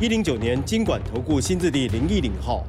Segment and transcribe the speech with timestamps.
[0.00, 2.64] 一零九年经管投顾新字第零一零号。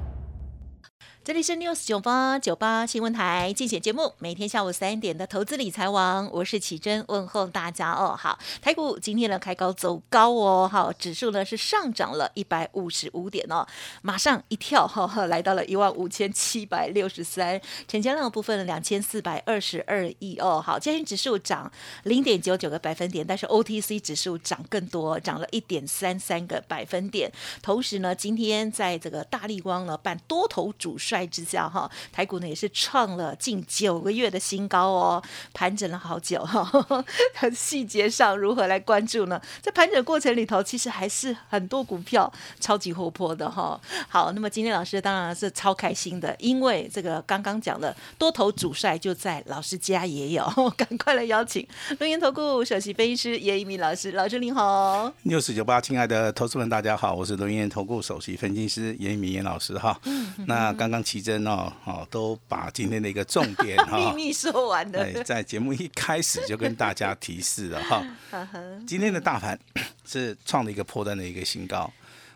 [1.24, 8.18] 这里是 News 九八九八新闻台竞选节目，每天下午三点的投资理财王，我是启珍，问候大家哦。
[8.20, 13.68] 好，台股今天呢开高走高哦，好，指数呢是上涨了一百五十五点哦，
[14.02, 20.60] 马上一跳哈，来到了一万五千七百六十三，成交量部分两千四百二十二亿哦。
[20.60, 27.32] 好，今天指数涨零点九九个百分点，但是 OTC 指数涨更多，涨了一点三三个百分点。
[27.62, 30.98] 同时呢，今天在这个大力光呢办多头主。
[31.12, 36.72] 帅之下哈，台股呢也是创了近九个月的新高哦，盘整了好久哈。
[37.54, 39.42] 细节上如何来关注呢？
[39.62, 43.78] 在盘整过程里头，其实还是很多股票超级活泼的哈。
[44.08, 50.46] 好，那么今天老师当然是超开心的，因为这个刚刚讲的多头主帅就在老师家也有，
[50.78, 51.68] 赶快来邀请
[52.00, 55.12] 龙岩投顾首席分析师叶一鸣老师，老师您好。
[55.24, 60.00] 六四九八，亲爱的投资们，大家好，我是龙岩投顾首席分析师叶一鸣严老师哈。
[60.48, 61.01] 那刚刚。
[61.04, 68.06] 奇珍哦，哦，都把今天的一个重点哈 秘密说完了，在节目一开始就跟大家提示了哈。
[68.88, 69.60] 今天的大盘
[70.06, 71.92] 是创了一个破断的一个新高，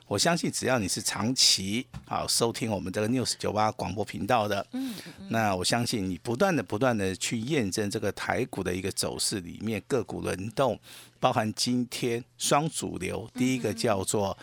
[0.08, 4.94] 我相信只要你是长期啊收听我们这个 news 九八广播频道的，嗯，
[5.30, 10.80] 那我相信你不断的不断的去验证这个台股的一个走势里面个股轮动，
[11.20, 14.38] 包含今天双主流，第一个叫做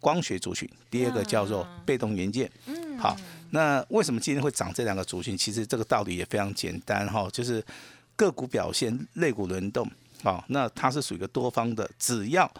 [0.00, 3.16] 光学族群，第二个叫做被动元件，嗯，好。
[3.50, 5.36] 那为什么今天会涨这两个族群？
[5.36, 7.64] 其实这个道理也非常简单哈，就是
[8.16, 9.90] 个股表现、类股轮动，
[10.22, 12.50] 好，那它是属于一个多方的，只要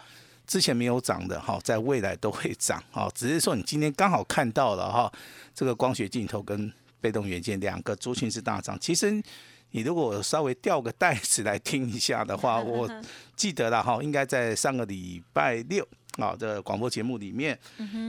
[0.45, 5.11] 之前没有涨的哈，在未来都会涨，哈，只是说你今天刚好看到了哈，
[5.53, 8.77] 这个光学镜头跟被动元件两个族群是大涨。
[8.79, 9.11] 其实
[9.71, 12.89] 你如果稍微调个袋子来听一下的话， 我
[13.35, 15.87] 记得了哈，应该在上个礼拜六。
[16.17, 17.57] 啊，这广播节目里面，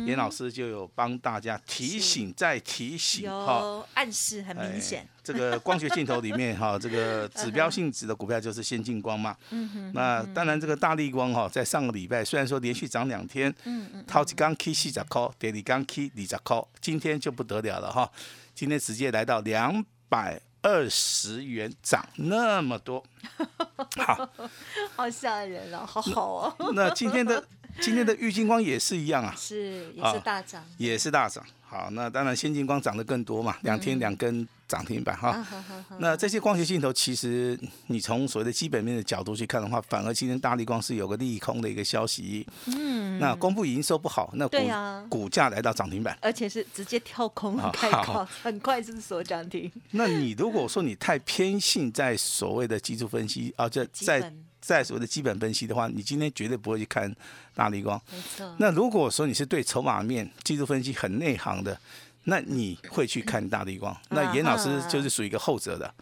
[0.06, 5.06] 严老师就有帮大家提醒再提醒，哈，暗示很明显。
[5.22, 9.36] 这个光学镜头里面，哈，这个 指标性质的股票就是先进光嘛。
[9.50, 9.92] 嗯哼。
[9.94, 18.10] 那当然，这个大力光哈，在上个礼拜虽然说连续涨两天，嗯嗯，超级刚 K 四十块，跌你刚 K 二十块，今天就不得了了哈，
[18.54, 23.04] 今天直接来到两百二十元，涨那么多，
[23.98, 24.30] 好，
[24.96, 26.72] 好吓人啊，好好哦。
[26.72, 27.44] 那今天的。
[27.82, 31.44] 今天的玉金光也是一样啊，是也是大涨，也是大涨。
[31.70, 35.46] 好，那当然先进光涨得更多嘛，两天两根涨停板哈。
[35.98, 37.58] 那这些光学镜头，其实
[37.88, 42.46] 你从所谓的基本面的角度去看的话，反而今天大力光是有个利空的一个消息。
[42.66, 44.56] 嗯，那公布营收不好，那股
[45.10, 49.70] 股价来到涨停板，而且是直接跳空开高，很快就是锁涨停。
[49.90, 54.32] 那你如果说你太偏信在所谓的技术分析啊，这在。
[54.68, 57.10] 在所谓的基本分析的话，你今天绝对不会去看
[57.54, 57.98] 大力光。
[58.12, 58.54] 没错。
[58.58, 61.80] 那如果说你是对筹码面、技术分析很内行的。
[62.24, 63.96] 那你会去看大力光？
[64.10, 65.94] 那严老师就是属于一个后者的。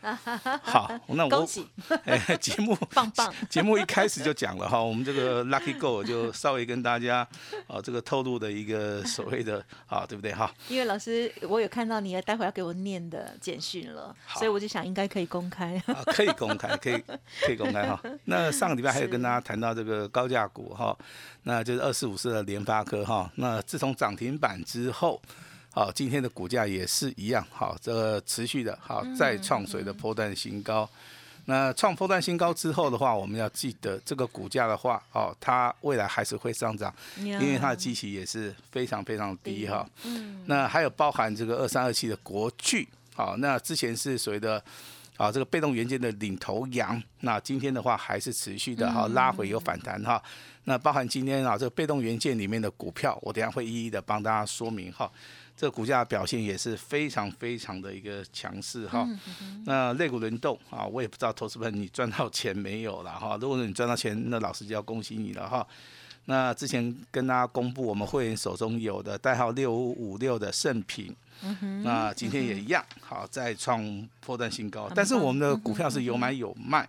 [0.62, 1.46] 好，那我
[2.40, 7.26] 节目棒棒， 节目一开始就讲了哈，我们这个 Lucky Go 就稍微跟大家
[7.68, 10.52] 啊这个透露的一个所谓的啊，对不对哈？
[10.68, 15.80] 因为老师我有看到你待会要给我念的简讯了，所以我就想应该可以公开。
[16.06, 17.04] 可以公开， 可以
[17.42, 18.02] 可以公开哈。
[18.24, 20.96] 那上个礼拜还有跟大家谈到这个高价股哈，
[21.44, 23.30] 那就是二四五四的联发科哈。
[23.36, 25.22] 那自从涨停板之后。
[25.76, 30.88] 好，今天的股价也是一样，好，这个持续的，好，再创水的波段新高。
[31.44, 39.86] 那创波段新高之后的话，我们要记得这个股价的话，哦，它未来还是会上涨，因为它的基期也是非常非常低哈。
[40.04, 40.42] 嗯。
[40.46, 44.64] 那还有包含这个二三二七的国巨，好，那之前是所谓的，
[45.16, 50.22] 啊，这个被动元件的领头羊，那今天的话还是持续的，哈，拉回有反弹哈。
[50.64, 55.10] 那包含今天啊，这个被动元件里面的股票，我等下会一一的帮大家说明哈。
[55.56, 59.08] 这个股价表现也是非常非常的一个强势哈，
[59.64, 65.66] 那肋骨轮动啊，我也不知道投资朋友你赚到钱没有了哈，如果说你赚到钱，那老师就要恭喜你了哈。
[66.26, 71.16] 那之前跟大家公布，我们会员手中有的代号六五五六的圣品，
[71.82, 74.90] 那今天也一样，好再创破断新高。
[74.94, 76.88] 但是我们的股票是有买有卖，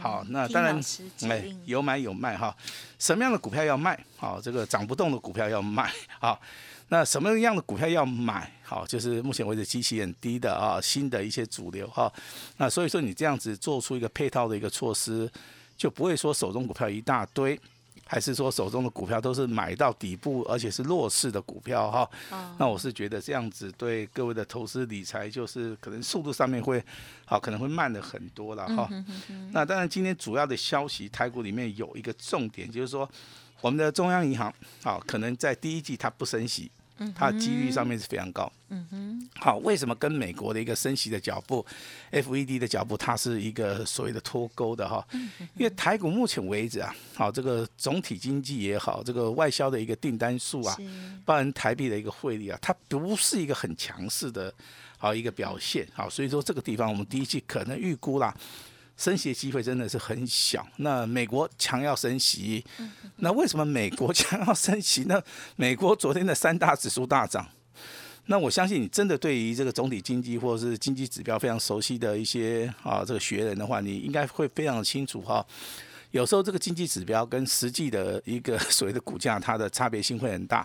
[0.00, 0.80] 好，那当然
[1.28, 2.54] 哎有买有卖哈。
[2.98, 3.98] 什么样的股票要卖？
[4.16, 5.92] 好，这个涨不动的股票要卖。
[6.18, 6.40] 好，
[6.88, 8.50] 那什么样的股票要买？
[8.62, 12.12] 好，就是目前为止机器很低的啊，新的一些主流哈。
[12.56, 15.30] 那所以说你这样子做出一个配套的一个措施，
[15.76, 17.60] 就不会说手中股票一大堆。
[18.06, 22.08] 还是说手中的股票都是买到底部，而且是弱势的股票哈。
[22.58, 26.84] 那我是觉得这样子对各位的投资理财，就是可能速度上面会
[27.24, 28.88] 好，可能会慢了很多了哈。
[29.52, 33.08] 那当然，今天主要的消息，台股里面有一个重点，就是说
[33.60, 34.52] 我们的中央银行
[34.82, 36.70] 啊，可能在第一季它不升息。
[37.14, 38.50] 它的几率上面是非常高。
[38.68, 41.64] 嗯哼，好，为什么跟美国的一个升息的脚步
[42.10, 45.06] ，FED 的脚步，它是一个所谓的脱钩的哈？
[45.56, 50.76] 因为台股目前为止啊，好，这个总体经济也好，这个外销的一个订单数啊，
[51.24, 54.52] 包含台币的一个汇率啊，它不是一个很强势的，
[54.98, 55.86] 好一个表现。
[55.92, 58.34] 好，所以说这个地方我们第一季可能预估啦。
[58.96, 60.66] 升息的机会真的是很小。
[60.76, 62.64] 那美国强要升息，
[63.16, 65.04] 那为什么美国强要升息？
[65.08, 65.22] 那
[65.56, 67.48] 美国昨天的三大指数大涨，
[68.26, 75.44] 那我相信你真的对于这个总体经济或者是经济指标非常熟悉的一些啊这个学人的话，你应该会非常清楚哈。
[76.12, 80.64] 有时候这个经济指标跟实际的一个所谓的股价，它的差别性会很大。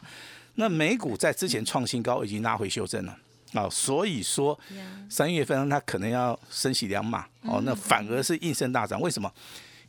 [0.56, 3.18] 那美股在之前创新高已经拉回修正了。
[3.54, 4.58] 啊，所以说
[5.10, 9.00] 三月份它可能要升息两码哦，那反而是应声大涨。
[9.02, 9.32] 为什么？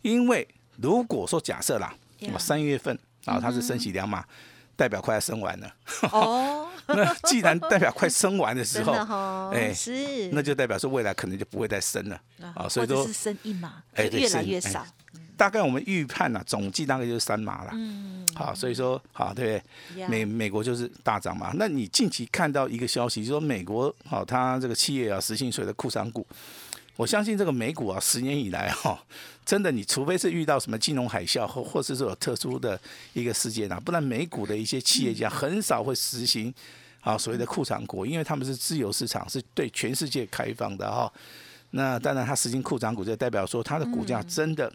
[0.03, 0.47] 因为
[0.79, 1.95] 如果说假设啦，
[2.39, 4.25] 三月份啊它是升息两码，
[4.77, 5.75] 代表快要升完了。
[6.11, 8.93] 哦， 那既然代表快升完的时候，
[9.53, 12.21] 哎，是，那就代表说未来可能就不会再升了
[12.55, 12.67] 啊。
[12.69, 14.87] 所以说是升一码，哎，越来越少。
[15.41, 17.71] 大概我们预判了，总计大概就是三码了。
[17.73, 19.59] 嗯，好，所以说好，对
[19.89, 20.07] 不对？
[20.07, 21.51] 美美国就是大涨嘛。
[21.55, 26.27] 那你近期看到一个消息，就说美国好，它这个企业啊，实行所谓的库藏股，
[26.95, 29.03] 我相信这个美股啊，十年以来哈，
[29.47, 32.79] 真的，你除非是遇到什么金融海啸 或或是说有特殊的
[33.15, 36.53] 一个事件啊，不然美股的一些企业家很少会实行
[37.01, 41.11] 啊所谓的库藏股，因为他们是自由市场，是对全世界开放的哈。
[41.71, 44.71] 那当然，它实行库藏股，就代表说它的股价真的。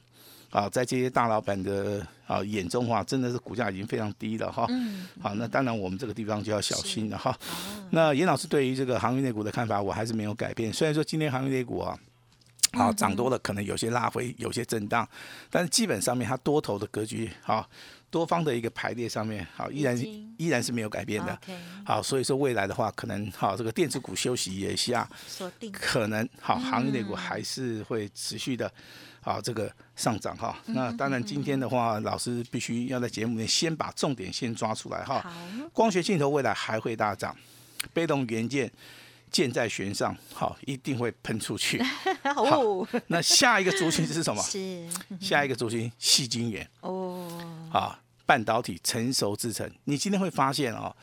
[0.55, 4.65] 啊，在这些大老板的啊眼中话，真的是股价已经非常低了哈。
[4.69, 5.05] 嗯。
[5.21, 7.37] 好，那当然我们这个地方就要小心了哈。
[7.89, 10.71] 那严老师对于这个航运类股的看法，我还是没有改变。
[10.71, 11.99] 虽然说今天航运类股啊，
[12.71, 15.05] 好涨多了，可能有些拉回，有些震荡，
[15.49, 17.69] 但是基本上面它多头的格局，好
[18.09, 19.97] 多方的一个排列上面，好依然
[20.37, 21.37] 依然是没有改变的。
[21.85, 25.05] 好，所以说未来的话，可能好这个电子股休息一下，
[25.73, 28.71] 可能好行业类股还是会持续的。
[29.25, 35.25] 好，这个上涨哈，那当然今天的话，老师必须要在节目里面先把重点先抓出来哈。
[35.73, 37.35] 光学镜头未来还会大涨，
[37.91, 38.71] 被动元件
[39.31, 41.81] 箭在弦上，好，一定会喷出去。
[42.21, 42.61] 好，
[43.07, 44.39] 那下一个族群是什么？
[44.45, 44.87] 是
[45.19, 46.69] 下一个族群，细晶圆。
[46.81, 47.27] 哦，
[47.73, 50.95] 啊，半导体成熟制成，你今天会发现哦，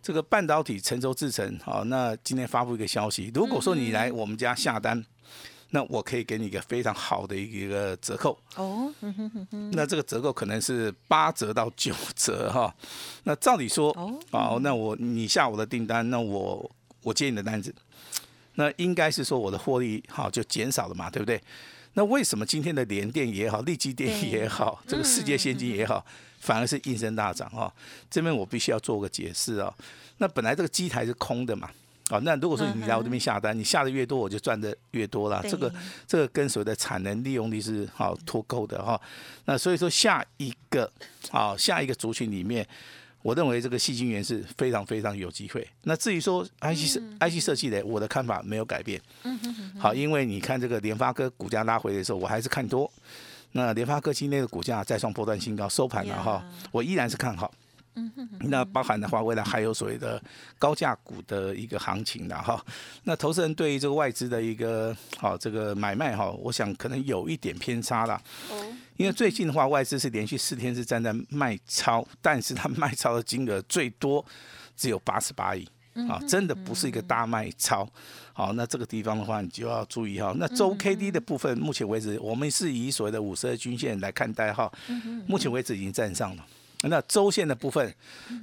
[0.00, 5.04] 这个半导体成熟制成，好，那今天发布一个消息，如果说你来我们家下单。
[5.70, 8.92] 那我可以给你一个非常好的一个折扣哦，
[9.72, 12.72] 那这个折扣可能是八折到九折哈。
[13.24, 13.90] 那照理说，
[14.30, 16.70] 哦，那我你下我的订单，那我
[17.02, 17.74] 我接你的单子，
[18.54, 21.42] 那应该是说我的获利好就减少了嘛，对不对？
[21.94, 26.04] 那为什么今天的联电也好，利基电也好，这个世界先进也好，
[26.38, 27.72] 反而是应声大涨哈？
[28.08, 29.74] 这边我必须要做个解释啊。
[30.18, 31.68] 那本来这个机台是空的嘛。
[32.08, 35.42] 好，那如果说你来我这边下单，你下的越多，我就赚的越多啦。
[35.42, 35.72] 这个
[36.06, 39.00] 这个跟所谓的产能利用率是好脱钩的哈。
[39.46, 40.88] 那所以说下一个
[41.30, 42.64] 好下一个族群里面，
[43.22, 45.66] 我认为这个细菌源是非常非常有机会。
[45.82, 49.00] 那至于说 IC 设 IC 设计的，我的看法没有改变。
[49.24, 52.88] 嗯好，因为你看这个联发科股价拉回的时候，我还是看多。
[53.50, 57.52] 那联发科今天的股价再创波段新高，收盘了哈，我依然是看好。
[58.40, 60.22] 那包含的话，未来还有所谓的
[60.58, 62.62] 高价股的一个行情的哈。
[63.04, 68.20] 那投资人对于这个外资的一个好这个买卖哈，我想可能有一点偏差了。
[68.50, 68.66] 哦。
[68.96, 74.24] 因为最近的话，外资是连续四天是站在卖超，但是它卖超的金额最多
[74.74, 75.68] 只有八十八亿
[76.08, 77.86] 啊，真的不是一个大卖超。
[78.32, 80.34] 好，那这个地方的话，你就要注意哈。
[80.38, 84.70] 那周 K D 的部分，目前为止我们是以所谓的五十二均线来看待哈。
[85.26, 86.46] 目前为止已经站上了。
[86.82, 87.94] 那周线的部分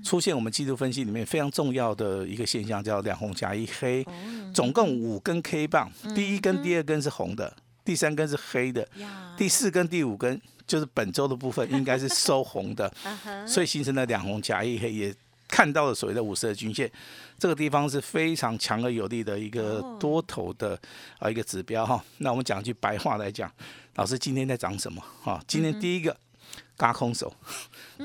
[0.03, 4.05] 出现，我们技术分析里面非常重要的一个现象，叫两红加一黑，
[4.53, 8.87] 总共五根 K 棒，第一根、第二根是红的，第三根是黑的，
[9.37, 12.91] 第四根、第五根就是本周的部分应该是收红的，
[13.47, 15.15] 所以形成了两红夹一黑，也
[15.47, 16.91] 看到了所谓的五十日均线，
[17.37, 20.77] 这个地方是非常强而有力的一个哦多头的
[21.19, 22.03] 啊一个指标哈。
[22.17, 23.51] 那我们讲句白话来讲，
[23.95, 25.03] 老师今天在涨什么？
[25.21, 26.17] 哈，今天第一个
[26.77, 27.33] 嘎空手，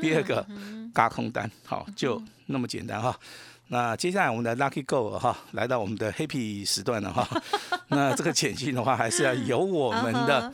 [0.00, 0.46] 第二个
[0.92, 3.18] 嘎空单，好，就那么简单哈。
[3.70, 7.28] 那接下来我们的 Lucky Go 哈，来到我们的 Happy 时段了哈。
[7.88, 10.52] 那这个简讯的话，还是要由我们的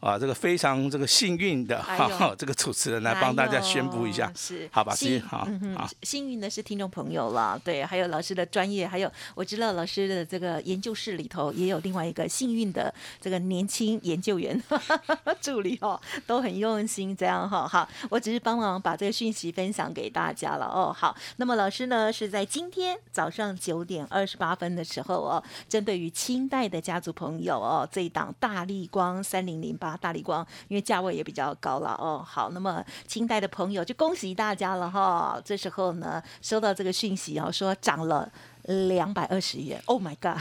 [0.00, 4.32] 啊这个非常这个幸运的哎呦哈，这个主持人来帮大家宣布一下哎。
[4.36, 14.62] 是好吧幸好嗯幸运的是听众朋友了，对，还有老师的专业，还有我知道老师的这个研究室里头也有另外一个幸运的这个年轻研究员
[15.40, 20.94] 助理哦，都很用心这样哈、好，我只是帮忙把这个讯息分享给大家了哦。
[20.96, 32.24] 好，那么老师呢是在今天早上九点二十八分的时候哦，针对于清代的家族朋友哦，这一档大力光三零零八大力光，因为价位也比较高了哦。
[32.26, 35.40] 好，那么清代的朋友就恭喜大家了哈。
[35.44, 38.30] 这时候呢，收到这个讯息哦，说涨了。
[38.68, 40.38] 两百二十元，Oh my god！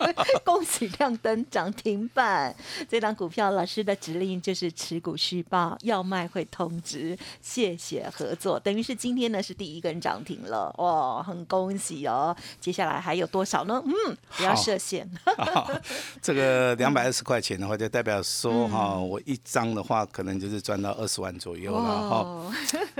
[0.44, 2.54] 恭喜亮灯涨停板，
[2.88, 8.58] 这档股票老师的指令就是持股续报，要卖会通知，谢谢合作。
[8.60, 12.36] 等于是今天呢是第一根涨停了，哇，很恭喜哦。
[12.60, 13.82] 接下来还有多少呢？
[13.86, 15.80] 嗯，不要设限，啊，
[16.20, 22.16] 这个两百二十 块钱的话，就代表说哈、嗯我一张的话，可能就是赚到二十万左右了哈。
[22.16, 22.52] 哦，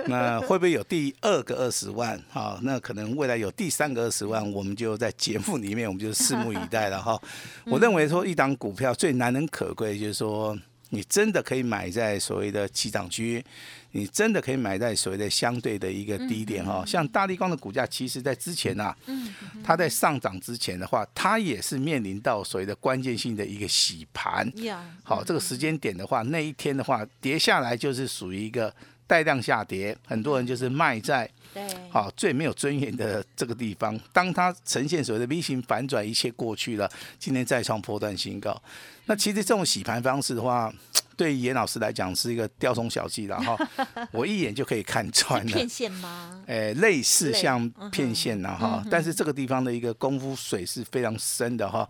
[0.07, 2.21] 那会不会有第二个二十万？
[2.33, 7.21] 哈，那可能未来有第三个二十万，我们就在节目里面，我们就拭目以待了哈。
[7.67, 10.59] 我认为说，一档股票最难能可贵，就是说。
[10.93, 13.41] 你真的可以买在所谓的起涨区，
[13.93, 16.85] 你真的可以买在所谓的相对的一个低点哈。
[16.85, 18.93] 像大力光的股价，其实在之前啊，
[19.63, 24.53] 它在上涨之前的话，它也是面临到所谓的关键性的一个洗盘。
[24.65, 28.75] 呀，好，这个时间点的话，那一天的话跌下来就是属于一个
[29.07, 33.99] 带量下跌，很多人就是卖在对，好最没有尊严的这个地方。
[34.13, 38.61] 当它呈现所谓的 V 型反转，一切过去了，今天再创波段新高。
[39.07, 40.73] 那其实这种洗盘方式的话，
[41.17, 43.57] 对于严老师来讲是一个雕虫小技了哈，
[44.13, 45.69] 我一眼就可以看穿了是骗。
[45.69, 46.43] 线吗？
[46.47, 51.89] 诶，类似像嗯骗线了哈，但是这个地方的一个功夫水是非常深的哈。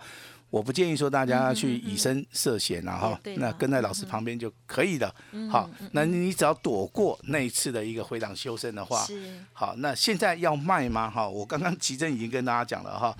[0.51, 5.15] 我不建议说大家去以身涉险了哈那跟在老师旁边就可以了。
[5.49, 9.07] 好，那你只要躲过那一次的一个回档修正的话，
[9.53, 11.09] 好，那现在要卖吗？
[11.09, 13.17] 哈，我刚刚奇珍已经跟大家讲了哈，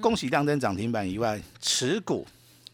[0.00, 2.26] 恭喜亮灯涨停板以外，持股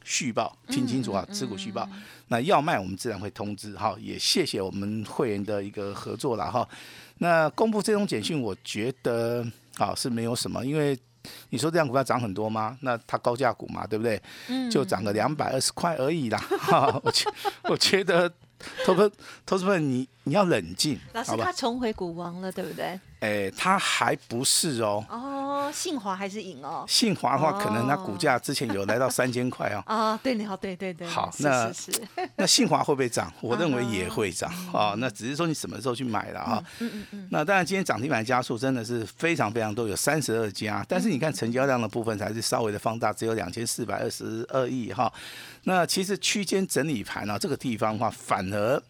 [0.05, 1.89] 续报，听清楚啊，持股续报。
[2.29, 6.69] 那要卖我们自然会通知哈，也谢谢我们会员的一个合作了哈。
[7.19, 9.45] 那公布这种简讯，我觉得
[9.79, 10.97] 啊是没有什么，因为
[11.51, 12.77] 你说这样股票涨很多吗？
[12.83, 14.21] 那它高价股嘛，对不对？
[14.49, 16.39] 嗯就涨个两百二十块而已啦。
[16.59, 17.31] 哈， 我觉
[17.65, 18.31] 我觉得
[18.85, 19.13] 投资
[19.45, 21.53] 投资朋友你你要冷静，老师他？
[21.53, 22.99] 重回股王了，对不对？
[23.21, 25.05] 哎，他还不是哦。
[25.09, 26.85] 哦，信华还是赢哦。
[26.89, 29.83] 信华的话，可能它哦股价之前有来到三千块哦。
[29.87, 31.73] 啊，对，你好，对对对，好那
[32.37, 33.33] 那信华会不会涨？
[33.41, 34.95] 我认为嗯也会涨啊。
[34.99, 36.65] 那只是说你什么时候去买了哈。
[37.31, 40.85] 那当然，今天涨停板加速真的是非常非常多，有三十二家。
[40.89, 45.13] 但是你看成交量的部分才是稍微的放大，只有两千四百二十二亿哈。
[45.65, 48.83] 那其实区间整理盘啊，这个地方的话，反而。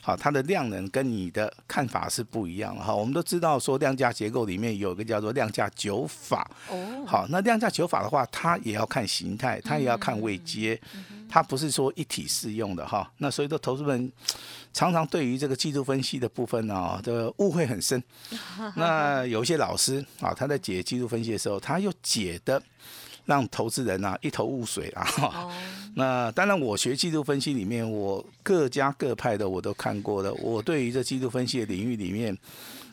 [0.00, 2.94] 好，它的量能跟你的看法是不一样的哈。
[2.94, 10.80] 我们都知道说量价结构里面有一个叫做量价九法，哦，好，那量价九法的话，它也要看形态，它也要看位阶，
[11.28, 13.10] 它不是说一体适用的哈。
[13.18, 14.10] 那所以说，投资人
[14.72, 18.02] 常常对于这个技术分析的部分呢、的误会很深。
[18.76, 22.62] 那有一些老师啊，他在解技术分析的时候，他又解的
[23.26, 25.06] 让投资人啊一头雾水啊。
[25.98, 30.32] 哦，那当然，我学季度分析里面，我各家各派的我都看过了。
[30.34, 32.36] 我对于这季度分析的领域里面，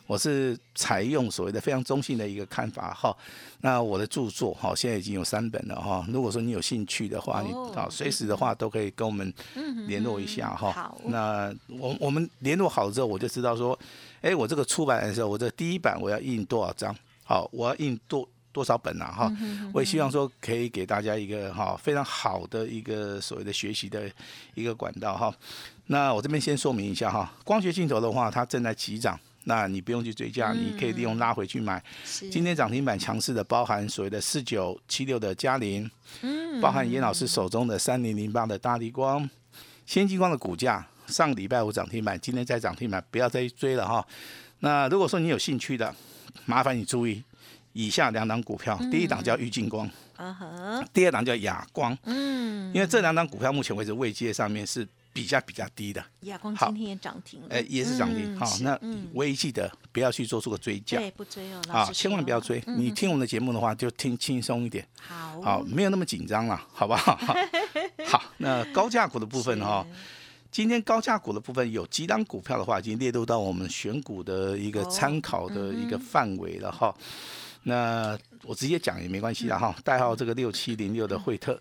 [0.07, 3.15] 我是采用所谓的非常中性的一个看法哈。
[3.61, 6.05] 那我的著作哈，现在已经有三本了哈。
[6.09, 9.33] 如果说你有兴趣的话，你哦啊随时的话都可以跟我们
[9.87, 10.71] 联络一下哈。
[10.71, 13.77] 好那我我们联络好之后，我就知道说，
[14.21, 16.95] 哎，我这个出版的时候，我这第一版我要印多少张？
[17.23, 18.27] 好，我要印多。
[18.55, 19.11] 多少本啊？
[19.11, 19.37] 哈，
[19.73, 24.09] 我也希望说可以给大家一个哈非常好的一个所谓的学习的
[24.53, 25.35] 一个管道哈。
[25.87, 31.83] 那我这边先说明一下哈，光学镜头的话，它正在起涨，那你不用去追加，你可以利用拉回去买。
[32.31, 39.29] 今天涨停板强势的包含所谓的四九七六的嘉麟，嗯包含严老师手中的三零零八的大力光，
[39.85, 44.07] 先进光的股价上个礼拜五涨停板，今天再涨停板，不要再追了哈。
[44.59, 45.93] 那如果说你有兴趣的，
[46.45, 47.21] 麻烦你注意，
[47.75, 49.89] 以下两档股票，第一档叫玉金光，
[50.93, 58.39] 第二档叫亚光，嗯，因为这两档股票目前为止位阶上面是比较比较低的，亚光今天也涨停了，哎，也是涨停。
[58.39, 59.09] 好，那嗯。
[59.13, 62.47] 唯一记得不要去做出个追价对，不追哦，老啊，千万不要说。
[62.47, 62.63] 追。
[62.77, 67.19] 你听我们的节目的话，就听轻松一点，好，好，没有那么紧张了，好不好？
[68.07, 69.85] 好，那高价股的部分哈。
[70.49, 76.95] 今天高价股的部分有几档股票的话，已经列入到我们选股的一个哦参考的一个范围了哈。
[77.67, 81.59] 那我直接讲也没关系了哈，代号这个六七零六的惠特，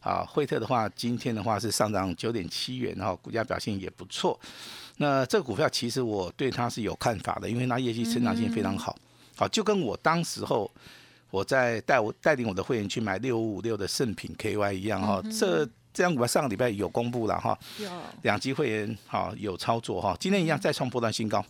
[0.00, 4.38] 啊，惠特的话，今天的话是上涨九点七元然后，股价表现也不错。
[4.96, 8.98] 那这个股票其实我对它是有看法的，因为它业绩成长性非常好，
[9.36, 10.68] 好，就跟我当时候
[11.30, 17.88] 我在带我带领我的会员去买六五五六的圣品 KY 一样哈，这这张股票上个礼拜有公布了哈，有。
[18.22, 21.44] 两级会员哈有操作哈，今天一样再创波段新高，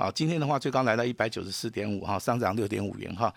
[0.00, 3.30] 好，今天的话最高来到一百九十四点五哈，上涨六点五元哈。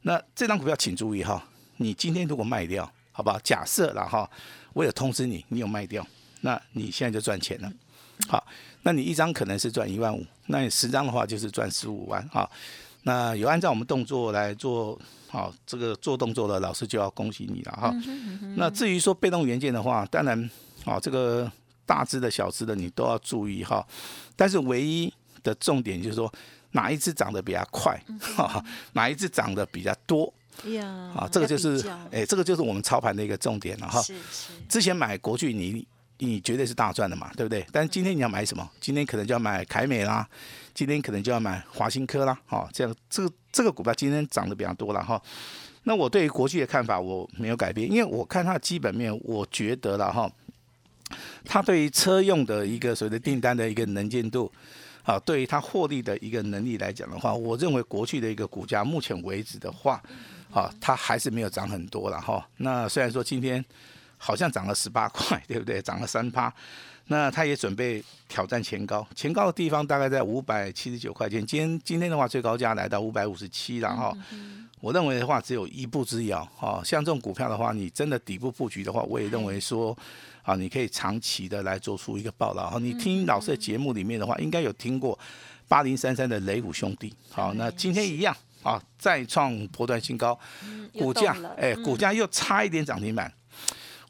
[0.00, 1.46] 那这张股票请注意哈，
[1.76, 3.38] 你今天如果卖掉，好不好？
[3.40, 4.26] 假设了哈，
[4.72, 6.06] 我有通知你，你有卖掉，
[6.40, 7.70] 那你现在就赚钱了。
[8.28, 8.42] 好，
[8.80, 12.50] 那你一张可能是赚一万五，那你十张的话就是赚十五万哈。
[13.02, 17.94] 那有按照我们动作来做，好，这个做动作的老师就要恭喜你了哈。
[18.56, 20.50] 那至于说被动元件的话，当然，
[20.82, 21.52] 好这个
[21.84, 23.86] 大只的小只的你都要注意哈。
[24.34, 25.12] 但是唯一
[25.46, 26.32] 的重点就是说，
[26.72, 27.98] 哪一只涨得比较快，
[28.36, 28.62] 哈，
[28.92, 30.32] 哪一只涨得比较多
[30.64, 30.84] 呀，
[31.14, 31.28] 啊？
[31.30, 34.02] 这个就是哎，这个就是我们操盘的一个重点了哈。
[34.02, 35.86] 是是，之前买国巨你
[36.18, 37.64] 你绝对是大赚的嘛，对不对？
[37.70, 38.68] 但是今天你要买什么？
[38.80, 40.26] 今天可能就要买凯美啦，
[40.74, 45.20] 今天可能就要买华新科啦，哈、这样这个这个股票今天涨得比较多了哈。
[45.84, 50.30] 那我对于国巨的看法我没有改变，因为我看它的基本面，我觉得了哈，
[51.44, 54.50] 它对于车用的一个所谓的订单的一个能见度。
[55.06, 60.02] 啊，对于它获利的一个能力来讲的话，我认为国巨的一个股价目前为止的话，
[60.52, 62.44] 啊，它还是没有涨很多了哈。
[62.56, 63.64] 那虽然说今天
[64.18, 65.80] 好像涨了十八块， 对不对？
[65.80, 66.52] 涨了三趴，
[67.06, 71.46] 那它也准备挑战前高，前高的地方大概在五百七十九块钱。
[71.46, 74.12] 今天今天的话，最高价来到五百五十七了哈。
[74.80, 76.82] 我认为的话，只有一步之遥哈。
[76.84, 79.96] 像这种股票的话，你真的底部布局的话，我也认为说。
[80.46, 82.70] 啊，你可以长期的来做出一个报道。
[82.70, 85.18] 好，你听老师的节目里面的话，应该有听过
[85.66, 87.12] 八零三三的雷虎兄弟。
[87.32, 90.38] 好，那今天一样啊，再创波段新高，
[90.94, 93.30] 股价哎，股价又差一点涨停板。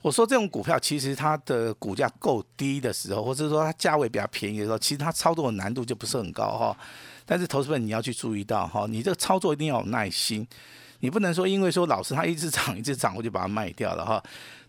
[0.03, 6.77] 我说这种股票其实它的股价够低的时候，或者说它价位比较便宜的时候，其实它操作的难度就不是很高哈。
[7.25, 10.47] 但是投资者你要去注意到哈，你这个操作一定要有耐心，
[11.01, 14.23] 你不能说因为说老师他一直涨一直涨，我就把它卖掉了哈。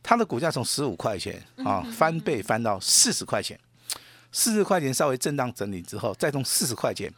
[0.03, 3.59] 它的股价从十五块钱啊翻倍翻到四十块钱，
[4.31, 7.11] 四十块钱稍微震荡整理之后，再从四十块钱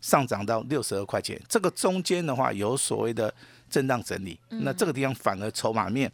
[0.00, 3.32] 上涨到六十二块钱，这个中间的话有所谓的
[3.68, 6.10] 震荡整理，那这个地方反而筹码面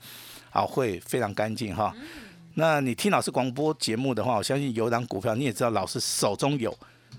[0.51, 1.95] 啊会非常干净哈。
[2.55, 6.77] 那你听老师广播节目的话，我相信有档股票你也知道，老师手中有，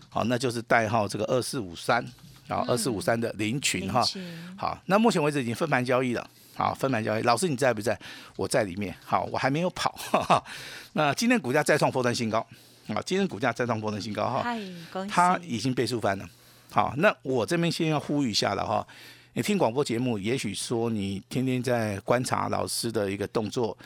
[0.09, 2.03] 好，那就是代号这个二四五三
[2.47, 4.03] 啊二四五三的林群哈。
[4.55, 6.29] 好，那目前为止已经分盘交易了。
[6.55, 7.97] 好，分盘交易，老师你在不在？
[8.35, 8.95] 我在里面。
[9.05, 9.91] 好，我还没有跑。
[9.91, 10.43] 哈哈
[10.93, 12.39] 那今天股价再创波段新高，
[12.87, 14.43] 啊，今天股价再创波段新高哈，
[15.07, 16.27] 它已经倍数翻了。
[16.71, 18.85] 好，那我这边先要呼吁一下了哈。
[19.33, 23.77] 你听广播节目，也许说你天天在观察老师的一个动作，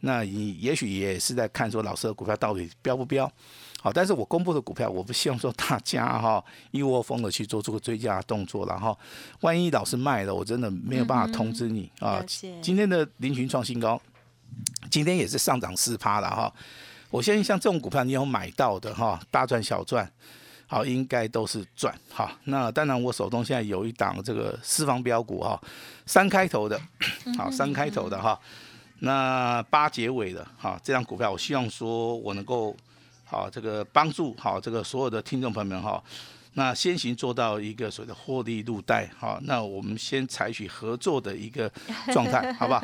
[0.00, 3.30] 那你也许也是在看说老师的股票到底标不标。
[3.84, 8.98] 好，但是我公布的股票，我不希望说大家哈一窝蜂的去做这个追加动作，然后
[9.42, 12.24] 万一老师卖了，我真的没有办法通知你啊。
[12.62, 14.00] 今天的林群创新高，
[14.90, 16.50] 今天也是上涨四趴了哈。
[17.10, 20.10] 我相信像这种股票，你有买到的哈，大赚小赚，
[20.66, 22.34] 好，应该都是赚哈。
[22.44, 25.60] 那当然，我手中现在有一档这个私房标股哈，
[26.06, 26.80] 三开头的，
[27.36, 28.40] 好，三开头的哈，
[29.00, 32.74] 那八结尾的哈，这张股票，我希望说我能够。
[33.24, 36.02] 好，这个帮助好这个所有的听众朋友们哈，
[36.52, 41.70] 那先行做到一个所谓的获利入袋好，那我们先采取合作的一个
[42.12, 42.80] 状态，好不好？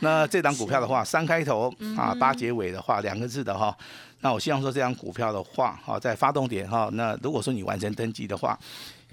[0.00, 3.76] 那这档股票的话，三开头啊，八结尾的话，两个字的哈，
[4.20, 8.58] 那我希望说这张股票的话，好，在发动点哈，那如果说你完成登记的话。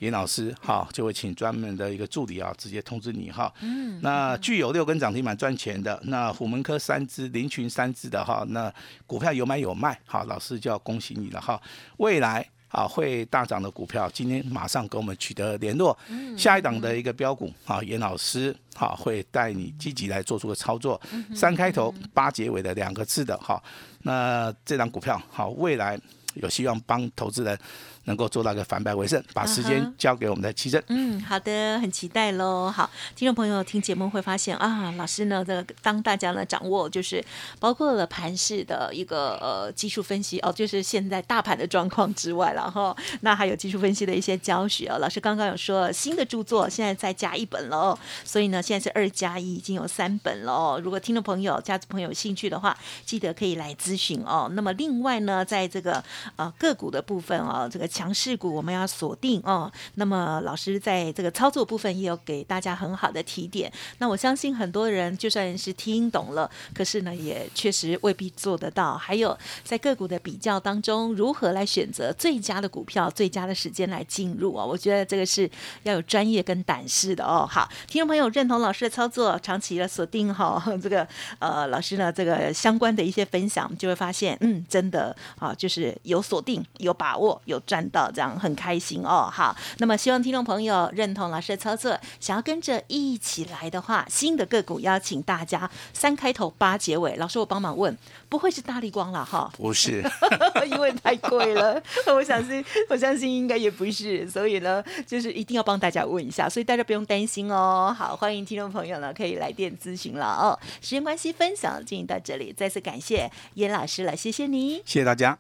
[0.02, 3.54] 严老师，好，就会请专门的一个助理啊，直接通知你哈。
[3.62, 4.00] 嗯。
[4.02, 8.74] 那具有六根涨停板赚钱的，那虎门科三只、林群三只的哈，那
[9.06, 11.62] 股票有买有卖，好，老师就要恭喜你了哈。
[11.98, 15.96] 未来啊会大涨的股票，今天马上跟我们取得联络。
[16.10, 16.36] 嗯。
[16.36, 21.00] 下一档的一个标股，好，严老师好会带你积极来做出个操作。
[21.36, 23.62] 三开头八结尾的两个字的哈，
[24.02, 26.00] 那这档股票好，未来。
[26.36, 27.60] 有希望帮投资人
[28.06, 29.24] 能够做到一个反败为胜。
[29.34, 30.82] 把时间交给我们的奇珍。
[30.88, 32.70] 嗯，好的，很期待喽。
[32.70, 37.24] 好，听众朋友听节目会发现啊，老师呢，这个当大家呢掌握就是
[37.60, 42.96] 包括了盘市的一个呃技术分析哦，就是现在大盘的状况之外了哈。
[43.22, 44.98] 那还有技术分析的一些教学哦。
[45.00, 50.82] 老师刚刚有说新的著作现在再加一本了哦，所以呢现在是二加一，已经有三本了哦。
[50.84, 54.50] 如果听众朋友、家族朋友有兴趣的话，记得可以来咨询哦。
[54.54, 56.04] 那么另外呢，在这个
[56.36, 59.72] 呃个股的部分哦，这个强势股我们要锁定哦。
[59.96, 63.72] 那么老师在这个操作部分也有给大家很好的提点。
[63.98, 68.98] 那我相信很多人就算是听懂了，可是呢也确实未必做得到。
[68.98, 74.64] 还有在个股的比较当中，如何来选择最佳的股票、最佳的时间来进入啊？
[74.64, 75.50] 我觉得这个是
[75.84, 77.46] 要有专业跟胆识的哦。
[77.50, 81.06] 好，听众朋友认同老师的操作，长期的锁定哈 这个
[81.40, 89.30] 呃老师呢这个相关的一些分享，就会发现嗯真的啊就是有锁定、有把握、有赚到，这样很开心哦。
[89.32, 97.98] 好，那么希望听众朋友认同老师的操作，想要跟着一起来的话，新的个股邀请大家三开头八结尾，老师我帮忙问，
[98.30, 99.52] 不会是大力光了哈？
[99.58, 100.04] 不是，
[100.70, 101.82] 因为太贵了。
[102.08, 107.96] 我相信，我相信应该也不是，所以呢，就是一定要帮大家问一下，所以大家不用担心哦。
[107.98, 110.58] 好，欢迎听众朋友呢可以来电咨询了哦。
[110.82, 115.38] 时间关系，分享进行到这里，再次感谢严老师了，谢谢你，谢谢大家。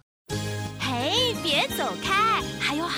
[0.80, 2.31] 嘿，别走开，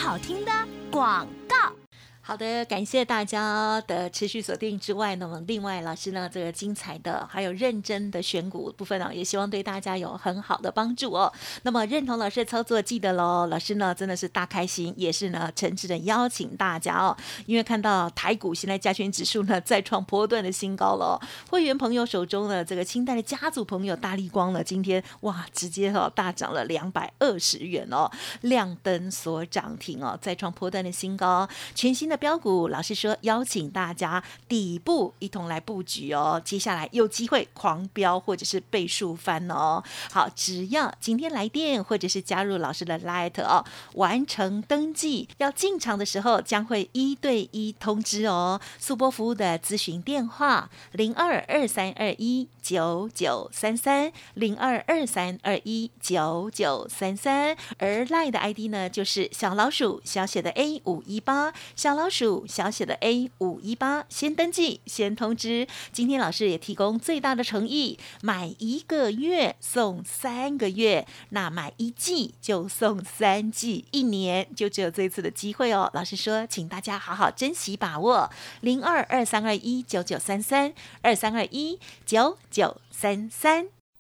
[0.04, 0.52] 好听的
[0.92, 1.83] 广告。
[2.26, 11.30] 好的，感谢大家的持续锁定之外呢，另外老师呢这个精彩的还有认真的选股部分呢，也希望对大家有很好的帮助哦。
[11.64, 16.98] 那么认同老师的操作，记得喽，老师呢真的是大开心，也是呢诚挚的邀请大家。
[16.98, 28.10] 哦，因为看到台股现在加权指数呢再创波段的新高了，会员朋友手中的这个清代的家族朋友大力光呢，今天哇直接哦大涨了两百二十元哦，
[28.40, 32.24] 亮灯所涨停哦，再创波段的新高，全新的的。
[32.24, 36.42] 标股老师说，邀请大家底部一同来布局哦。
[36.46, 39.84] 接下来有机会狂飙或者是倍数翻哦。
[40.10, 48.62] 好，只要今天来电或者是加入老师的 Light 哦，完成登记要进场的时候，将会一对一通知哦。
[48.80, 62.03] 速播服务的咨询电话零二二三二一九九三三零二二三二一九九三三，而 Light 的 ID 呢就是小老鼠小写的 A 五一八小老。
[62.04, 65.66] 老鼠小写的 A 五一八，先登记，先通知。
[65.94, 75.90] 今天老师也提供最大的诚意，买一个月送三个月，那买一季就送三季，一年就只有这次的机会哦。
[75.94, 78.30] 老师说，请大家好好珍惜把握。
[78.60, 83.83] 零二二三二一九九三三二三二一九九三三。